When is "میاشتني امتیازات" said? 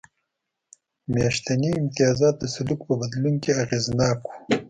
1.11-2.35